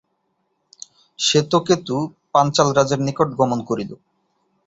[1.19, 1.95] শ্বেতকেতু
[2.33, 3.91] পাঞ্চালরাজের নিকট গমন করিল।